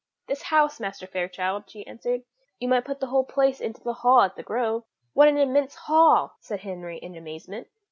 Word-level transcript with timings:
"This 0.25 0.41
house, 0.41 0.79
Master 0.79 1.05
Fairchild," 1.05 1.69
she 1.69 1.85
answered; 1.85 2.23
"you 2.57 2.67
might 2.67 2.85
put 2.85 2.99
the 2.99 3.05
whole 3.05 3.23
place 3.23 3.59
into 3.61 3.83
the 3.83 3.93
hall 3.93 4.21
at 4.21 4.35
The 4.35 4.41
Grove." 4.41 4.83
"What 5.13 5.27
an 5.27 5.37
immense 5.37 5.75
hall!" 5.75 6.37
said 6.39 6.61
Henry 6.61 6.97
in 6.97 7.15
amazement. 7.15 7.67